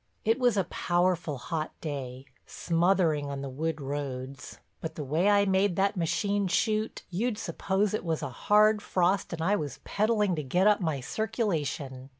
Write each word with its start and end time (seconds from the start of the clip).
It 0.25 0.39
was 0.39 0.57
a 0.57 0.63
powerful 0.63 1.37
hot 1.37 1.79
day, 1.79 2.25
smothering 2.47 3.29
on 3.29 3.41
the 3.43 3.49
wood 3.49 3.79
roads, 3.79 4.57
but 4.79 4.95
the 4.95 5.03
way 5.03 5.29
I 5.29 5.45
made 5.45 5.75
that 5.75 5.95
machine 5.95 6.47
shoot 6.47 7.03
you'd 7.11 7.37
suppose 7.37 7.93
it 7.93 8.03
was 8.03 8.23
a 8.23 8.29
hard 8.29 8.81
frost 8.81 9.31
and 9.31 9.43
I 9.43 9.55
was 9.55 9.79
peddling 9.83 10.35
to 10.37 10.43
get 10.43 10.65
up 10.65 10.81
my 10.81 11.01
circulation. 11.01 12.09